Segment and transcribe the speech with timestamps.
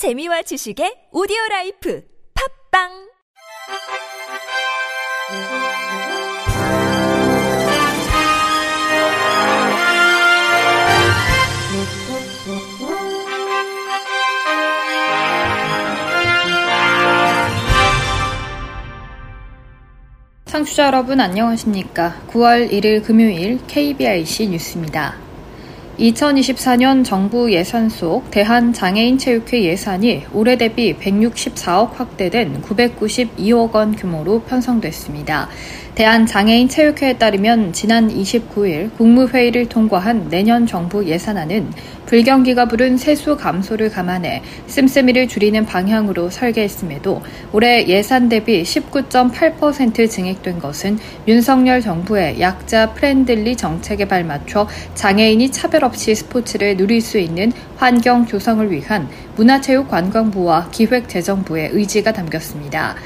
[0.00, 2.02] 재미와 지식의 오디오 라이프
[2.72, 2.88] 팝빵
[20.46, 22.22] 청취자 여러분 안녕하십니까?
[22.28, 25.29] 9월 1일 금요일 KBIC 뉴스입니다.
[26.00, 35.50] 2024년 정부 예산 속 대한장애인체육회 예산이 올해 대비 164억 확대된 992억 원 규모로 편성됐습니다.
[35.96, 41.70] 대한장애인체육회에 따르면 지난 29일 국무회의를 통과한 내년 정부 예산안은
[42.10, 50.98] 불경기가 부른 세수 감소를 감안해 씀씀이를 줄이는 방향으로 설계했음에도 올해 예산 대비 19.8% 증액된 것은
[51.28, 58.68] 윤석열 정부의 약자 friendly 정책에 발맞춰 장애인이 차별 없이 스포츠를 누릴 수 있는 환경 조성을
[58.72, 62.96] 위한 문화체육관광부와 기획재정부의 의지가 담겼습니다.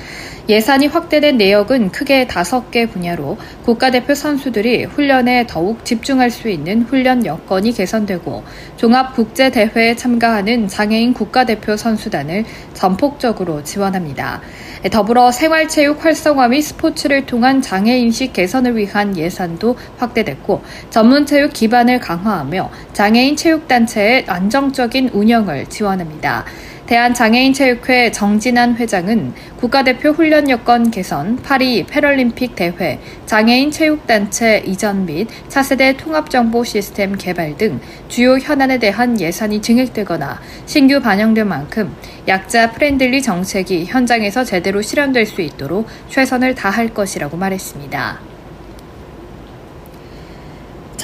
[0.47, 7.25] 예산이 확대된 내역은 크게 다섯 개 분야로 국가대표 선수들이 훈련에 더욱 집중할 수 있는 훈련
[7.25, 8.45] 여건이 개선되고
[8.77, 14.43] 종합국제대회에 참가하는 장애인 국가대표 선수단을 전폭적으로 지원합니다.
[14.91, 23.37] 더불어 생활체육 활성화 및 스포츠를 통한 장애인식 개선을 위한 예산도 확대됐고 전문체육 기반을 강화하며 장애인
[23.37, 26.45] 체육단체의 안정적인 운영을 지원합니다.
[26.87, 29.33] 대한장애인체육회 정진환 회장은
[29.65, 37.57] 국가대표 훈련 여건 개선, 파리 패럴림픽 대회, 장애인 체육단체 이전 및 차세대 통합정보 시스템 개발
[37.57, 41.97] 등 주요 현안에 대한 예산이 증액되거나 신규 반영된 만큼
[42.29, 48.34] 약자 friendly 정책이 현장에서 제대로 실현될 수 있도록 최선을 다할 것이라고 말했습니다.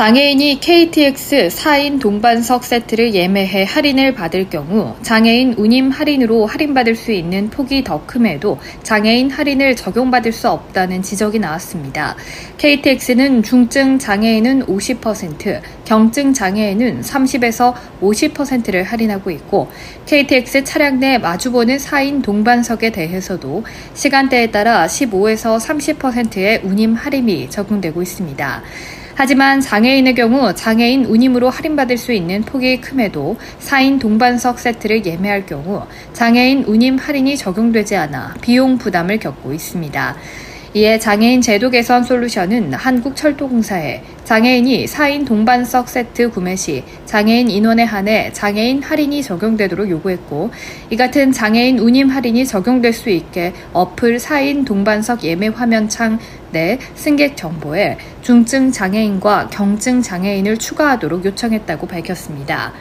[0.00, 7.50] 장애인이 KTX 4인 동반석 세트를 예매해 할인을 받을 경우 장애인 운임 할인으로 할인받을 수 있는
[7.50, 12.16] 폭이 더 큼에도 장애인 할인을 적용받을 수 없다는 지적이 나왔습니다.
[12.56, 19.68] KTX는 중증 장애인은 50%, 경증 장애인은 30에서 50%를 할인하고 있고
[20.06, 28.62] KTX 차량 내 마주보는 4인 동반석에 대해서도 시간대에 따라 15에서 30%의 운임 할인이 적용되고 있습니다.
[29.22, 35.86] 하지만 장애인의 경우 장애인 운임으로 할인받을 수 있는 폭이 큼에도 4인 동반석 세트를 예매할 경우
[36.14, 40.16] 장애인 운임 할인이 적용되지 않아 비용 부담을 겪고 있습니다.
[40.72, 48.32] 이에 장애인 제도 개선 솔루션은 한국철도공사에 장애인이 4인 동반석 세트 구매 시 장애인 인원에 한해
[48.32, 50.52] 장애인 할인이 적용되도록 요구했고
[50.90, 56.20] 이 같은 장애인 운임 할인이 적용될 수 있게 어플 4인 동반석 예매 화면창
[56.52, 62.72] 내 승객 정보에 중증 장애인과 경증 장애인을 추가하도록 요청했다고 밝혔습니다.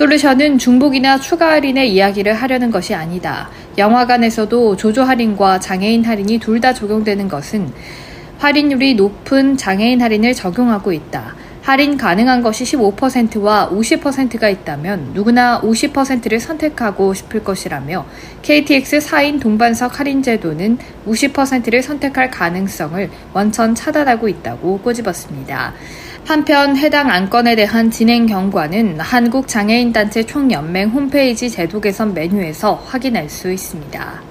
[0.00, 3.50] 솔루션은 중복이나 추가 할인의 이야기를 하려는 것이 아니다.
[3.76, 7.70] 영화관에서도 조조 할인과 장애인 할인이 둘 다 적용되는 것은
[8.38, 11.34] 할인율이 높은 장애인 할인을 적용하고 있다.
[11.60, 18.06] 할인 가능한 것이 15%와 50%가 있다면 누구나 50%를 선택하고 싶을 것이라며
[18.40, 25.74] KTX 4인 동반석 할인 제도는 50%를 선택할 가능성을 원천 차단하고 있다고 꼬집었습니다.
[26.30, 34.22] 한편 해당 안건에 대한 진행 경과는 한국장애인단체 총연맹 홈페이지 제도 개선 메뉴에서 확인할 수 있습니다.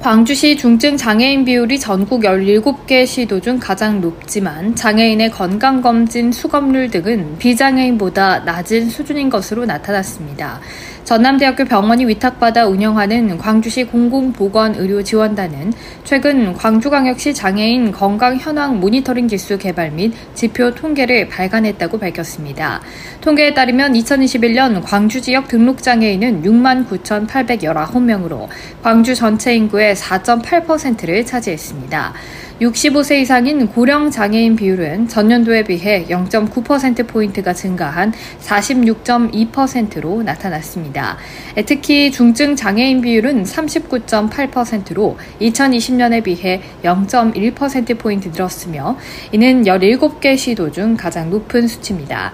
[0.00, 8.38] 광주시 중증 장애인 비율이 전국 17개 시도 중 가장 높지만 장애인의 건강검진 수검률 등은 비장애인보다
[8.38, 10.60] 낮은 수준인 것으로 나타났습니다.
[11.08, 15.72] 전남대학교 병원이 위탁받아 운영하는 광주시 공공보건의료지원단은
[16.04, 22.82] 최근 광주광역시 장애인 건강 현황 모니터링 지수 개발 및 지표 통계를 발간했다고 밝혔습니다.
[23.22, 28.48] 통계에 따르면 2021년 광주 지역 등록 장애인은 6만 9,819명으로
[28.82, 32.12] 광주 전체 인구의 4.8%를 차지했습니다.
[32.60, 41.18] 65세 이상인 고령 장애인 비율은 전년도에 비해 0.9%포인트가 증가한 46.2%로 나타났습니다.
[41.66, 48.96] 특히 중증 장애인 비율은 39.8%로 2020년에 비해 0.1%포인트 늘었으며
[49.30, 52.32] 이는 17개 시도 중 가장 높은 수치입니다.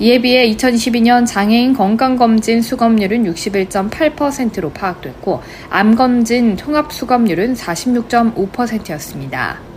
[0.00, 9.69] 이에 비해 2022년 장애인 건강검진 수검률은 61.8%로 파악됐고 암검진 통합 수검률은 46.5%였습니다.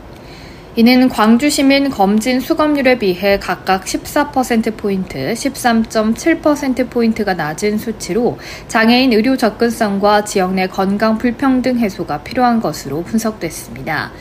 [0.76, 8.40] 이는 광주시민 검진 수검률에 비해 각각 14%포인트, 13.7%포인트가 낮은 수치로
[8.70, 14.12] 장애인 의료 접근성과 지역 내 건강 불평등 해소가 필요한 것으로 분석됐습니다.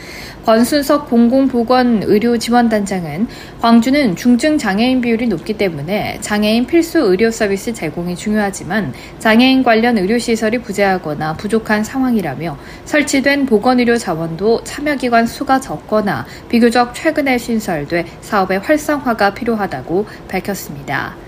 [0.45, 3.29] 권순석 공공보건의료지원단장은
[3.61, 10.59] 광주는 중증 장애인 비율이 높기 때문에 장애인 필수 의료 서비스 제공이 중요하지만 장애인 관련 의료시설이
[10.59, 20.07] 부재하거나 부족한 상황이라며 설치된 보건의료 자원도 참여기관 수가 적거나 비교적 최근에 신설돼 사업의 활성화가 필요하다고
[20.29, 21.22] 밝혔습니다.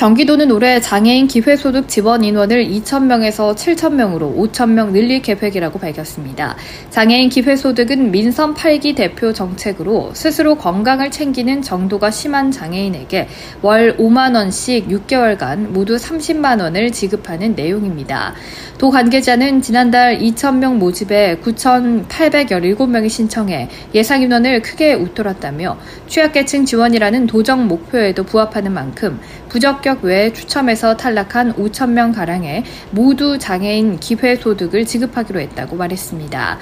[0.00, 6.56] 경기도는 올해 장애인 기회소득 지원 인원을 2,000명에서 7,000명으로 5,000명 늘릴 계획이라고 밝혔습니다.
[6.88, 13.28] 장애인 기회소득은 민선 8기 대표 정책으로 스스로 건강을 챙기는 정도가 심한 장애인에게
[13.60, 18.32] 월 5만원씩 6개월간 모두 30만원을 지급하는 내용입니다.
[18.78, 25.76] 도 관계자는 지난달 2,000명 모집에 9,817명이 신청해 예상 인원을 크게 웃돌았다며
[26.08, 29.20] 취약계층 지원이라는 도정 목표에도 부합하는 만큼
[29.50, 32.62] 부적격 외에 추첨에서 탈락한 5천명 가량에
[32.92, 36.58] 모두 장애인 기회소득을 지급하기로 했다고 말했습니다.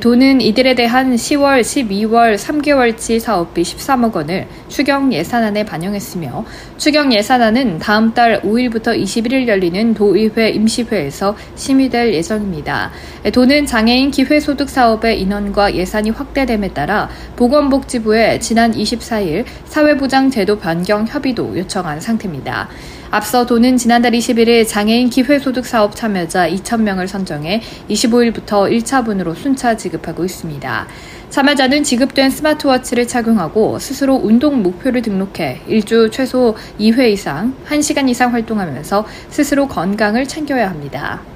[0.00, 6.44] 도는 이들에 대한 10월, 12월 3개월치 사업비 13억 원을 추경 예산안에 반영했으며
[6.78, 12.90] 추경 예산안은 다음 달 5일부터 21일 열리는 도의회 임시회에서 심의될 예정입니다.
[13.32, 21.56] 도는 장애인 기회소득 사업의 인원과 예산이 확대됨에 따라 보건복지부에 지난 24일 사회보장 제도 변경 협의도
[21.56, 22.31] 요청한 상태입니다.
[23.10, 30.86] 앞서 도는 지난달 21일 장애인 기회소득 사업 참여자 2,000명을 선정해 25일부터 1차분으로 순차 지급하고 있습니다.
[31.28, 39.06] 참여자는 지급된 스마트워치를 착용하고 스스로 운동 목표를 등록해 일주 최소 2회 이상, 1시간 이상 활동하면서
[39.30, 41.31] 스스로 건강을 챙겨야 합니다.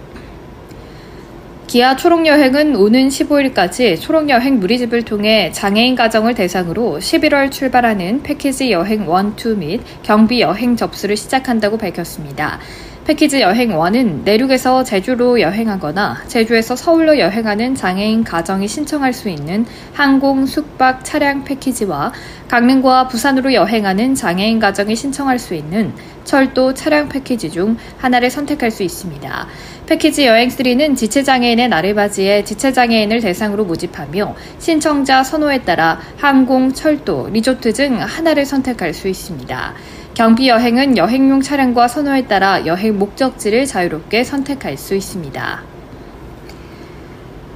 [1.67, 9.09] 기아 초록여행은 오는 15일까지 초록여행 무리집을 통해 장애인 가정을 대상으로 11월 출발하는 패키지 여행 1,
[9.09, 12.61] 2 및 경비 여행 접수를 시작한다고 밝혔습니다.
[13.07, 20.45] 패키지 여행 1은 내륙에서 제주로 여행하거나 제주에서 서울로 여행하는 장애인 가정이 신청할 수 있는 항공,
[20.45, 22.13] 숙박, 차량 패키지와
[22.49, 25.95] 강릉과 부산으로 여행하는 장애인 가정이 신청할 수 있는
[26.25, 29.47] 철도 차량 패키지 중 하나를 선택할 수 있습니다.
[29.87, 38.01] 패키지 여행 3는 지체장애인의 나래바지에 지체장애인을 대상으로 모집하며 신청자 선호에 따라 항공, 철도, 리조트 등
[38.01, 39.75] 하나를 선택할 수 있습니다.
[40.17, 45.76] 경비 여행은 여행용 차량과 선호에 따라 여행 목적지를 자유롭게 선택할 수 있습니다.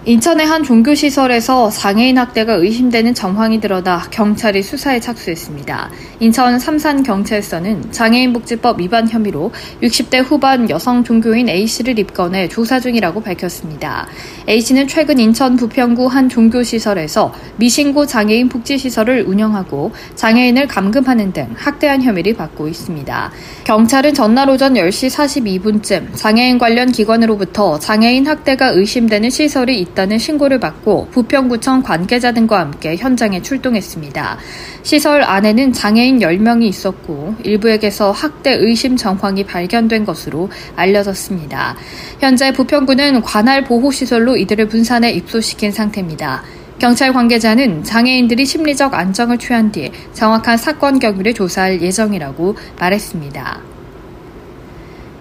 [0.07, 5.91] 인천의 한 종교시설에서 장애인 학대가 의심되는 정황이 드러나 경찰이 수사에 착수했습니다.
[6.21, 9.53] 인천 삼산경찰서는 장애인복지법 위반 혐의로
[9.83, 14.07] 60대 후반 여성 종교인 A씨를 입건해 조사 중이라고 밝혔습니다.
[14.49, 22.33] A씨는 최근 인천 부평구 한 종교시설에서 미신고 장애인 복지시설을 운영하고 장애인을 감금하는 등 학대한 혐의를
[22.37, 23.33] 받고 있습니다.
[23.65, 31.09] 경찰은 전날 오전 10시 42분쯤 장애인 관련 기관으로부터 장애인 학대가 의심되는 시설이 있다는 신고를 받고
[31.11, 34.39] 부평구청 관계자 등과 함께 현장에 출동했습니다.
[34.83, 41.77] 시설 안에는 장애인 10명이 있었고 일부에게서 학대 의심 정황이 발견된 것으로 알려졌습니다.
[42.21, 46.43] 현재 부평구는 관할 보호시설로 이들을 분산해 입소시킨 상태입니다.
[46.79, 53.70] 경찰 관계자는 장애인들이 심리적 안정을 취한 뒤 정확한 사건 경위를 조사할 예정이라고 말했습니다.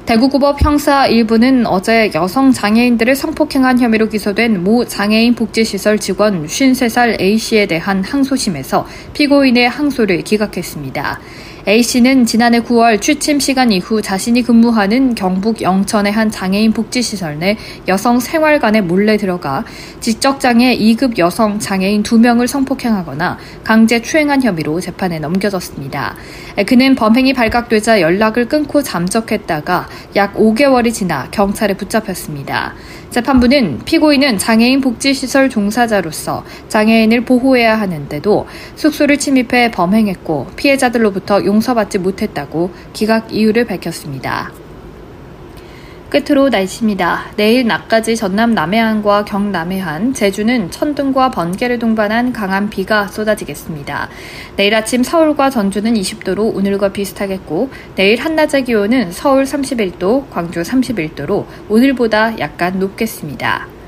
[0.10, 7.68] 대구고법 형사 1부는 어제 여성 장애인들을 성폭행한 혐의로 기소된 모 장애인 복지시설 직원 53살 A씨에
[7.68, 11.20] 대한 항소심에서 피고인의 항소를 기각했습니다.
[11.68, 18.20] A씨는 지난해 9월 취침 시간 이후 자신이 근무하는 경북 영천의 한 장애인 복지시설 내 여성
[18.20, 19.66] 생활관에 몰래 들어가
[20.00, 26.16] 지적장애 2급 여성 장애인 2명을 성폭행하거나 강제 추행한 혐의로 재판에 넘겨졌습니다.
[26.66, 32.74] 그는 범행이 발각되자 연락을 끊고 잠적했다가 약 5개월이 지나 경찰에 붙잡혔습니다.
[33.10, 43.34] 재판부는 피고인은 장애인 복지시설 종사자로서 장애인을 보호해야 하는데도 숙소를 침입해 범행했고 피해자들로부터 용서받지 못했다고 기각
[43.34, 44.52] 이유를 밝혔습니다.
[46.10, 47.26] 끝으로 날씨입니다.
[47.36, 54.10] 내일 낮까지 전남 남해안과 경 남해안, 제주는 천둥과 번개를 동반한 강한 비가 쏟아지겠습니다.
[54.56, 62.40] 내일 아침 서울과 전주는 20도로 오늘과 비슷하겠고, 내일 한낮의 기온은 서울 31도, 광주 31도로 오늘보다
[62.40, 63.79] 약간 높겠습니다.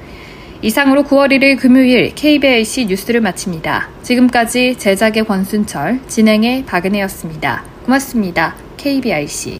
[0.63, 3.89] 이상으로 9월 1일 금요일 KBIC 뉴스를 마칩니다.
[4.03, 7.63] 지금까지 제작의 권순철, 진행의 박은혜였습니다.
[7.85, 8.55] 고맙습니다.
[8.77, 9.57] KBIC.